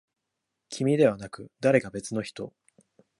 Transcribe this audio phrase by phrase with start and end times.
[0.69, 2.51] 君ではなく、誰か別の人。